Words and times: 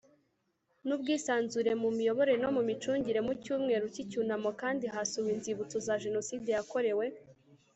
n 0.87 0.89
ubwisanzure 0.95 1.71
mu 1.81 1.89
miyoborere 1.97 2.37
no 2.43 2.49
mu 2.55 2.61
micungire 2.69 3.19
Mu 3.27 3.33
cyumweru 3.43 3.85
cy 3.93 4.01
icyunamo 4.03 4.49
kandi 4.61 4.85
hasuwe 4.93 5.29
inzibutso 5.35 5.77
za 5.87 5.95
Jenoside 6.03 6.49
yakorewe 6.57 7.05